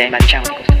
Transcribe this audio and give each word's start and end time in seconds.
내 0.00 0.08
만장한 0.08 0.54
곳 0.54 0.79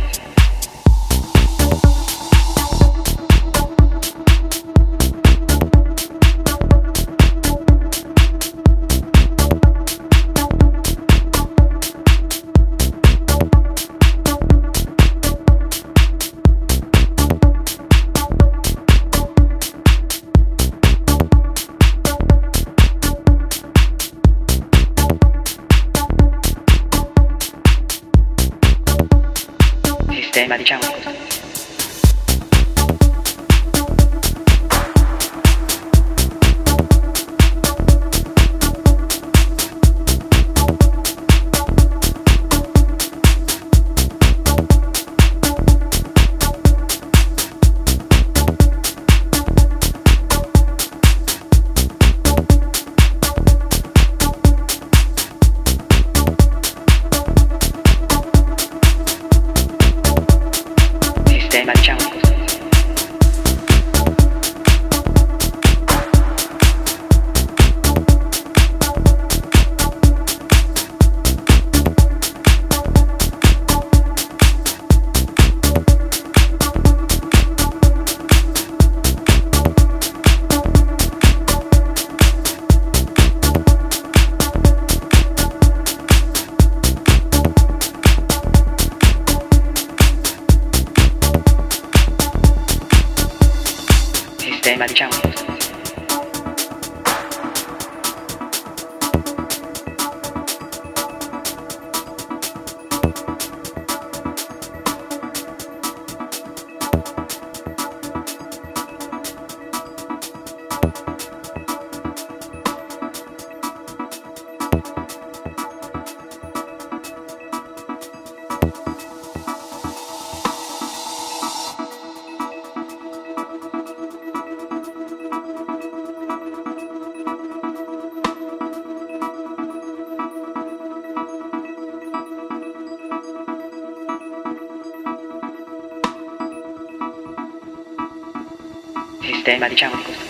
Sistema 139.40 139.68
di 139.68 139.76
sound. 139.78 139.94
Sistema 139.94 140.04
di 140.04 140.18
sound. 140.18 140.29